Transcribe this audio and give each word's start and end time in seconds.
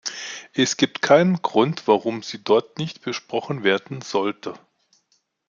Es 0.55 0.77
gibt 0.77 1.03
keinen 1.03 1.43
Grund, 1.43 1.87
warum 1.87 2.23
sie 2.23 2.43
dort 2.43 2.79
nicht 2.79 3.01
besprochen 3.03 3.63
werden 3.63 4.01
sollte. 4.01 4.55